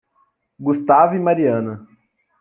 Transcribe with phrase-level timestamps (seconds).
[0.59, 1.87] Gustavo e Mariana